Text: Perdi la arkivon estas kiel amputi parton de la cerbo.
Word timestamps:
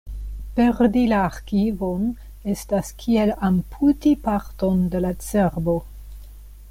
Perdi 0.59 1.01
la 1.11 1.19
arkivon 1.25 2.07
estas 2.53 2.89
kiel 3.03 3.35
amputi 3.51 4.15
parton 4.27 4.81
de 4.97 5.03
la 5.07 5.13
cerbo. 5.27 5.77